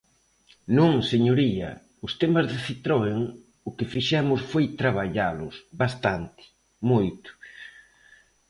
[0.77, 1.69] Non, señoría,
[2.05, 3.19] os temas de Citroen
[3.67, 6.43] o que fixemos foi traballalos, bastante,
[6.91, 7.29] moito.